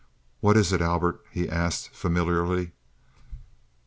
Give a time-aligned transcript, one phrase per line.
[0.39, 2.71] "What is it, Albert?" he asked, familiarly.